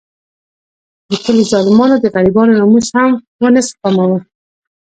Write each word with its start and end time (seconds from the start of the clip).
د 1.09 1.11
کلي 1.25 1.43
ظالمانو 1.51 1.95
د 1.99 2.05
غریبانو 2.15 2.57
ناموس 2.59 2.87
هم 2.95 3.11
ونه 3.41 3.61
سپماوه. 3.69 4.19